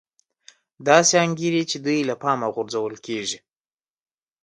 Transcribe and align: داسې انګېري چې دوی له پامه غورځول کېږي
داسې 0.87 1.13
انګېري 1.25 1.63
چې 1.71 1.77
دوی 1.85 1.99
له 2.09 2.15
پامه 2.21 2.47
غورځول 2.55 2.95
کېږي 3.05 3.39